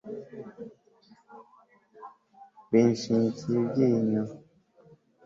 [2.71, 4.23] binshinyikiye ibyinyo